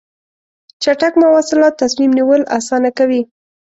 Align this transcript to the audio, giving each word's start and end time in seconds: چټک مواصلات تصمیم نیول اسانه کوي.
چټک 0.83 1.13
مواصلات 1.21 1.73
تصمیم 1.81 2.11
نیول 2.17 2.41
اسانه 2.57 2.89
کوي. 2.97 3.21